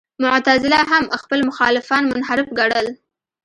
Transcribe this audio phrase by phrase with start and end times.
[0.23, 2.87] معتزله هم خپل مخالفان منحرف ګڼل.